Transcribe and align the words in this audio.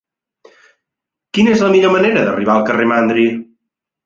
Quina 1.37 1.53
és 1.57 1.61
la 1.67 1.69
millor 1.75 1.93
manera 1.97 2.25
d'arribar 2.29 2.57
al 2.57 2.67
carrer 2.71 2.89
de 2.89 2.95
Mandri? 2.95 3.29